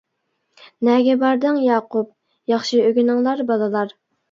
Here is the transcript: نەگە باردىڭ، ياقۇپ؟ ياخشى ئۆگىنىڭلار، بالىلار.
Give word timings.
نەگە 0.89 1.17
باردىڭ، 1.25 1.59
ياقۇپ؟ 1.67 2.11
ياخشى 2.55 2.83
ئۆگىنىڭلار، 2.89 3.47
بالىلار. 3.53 3.97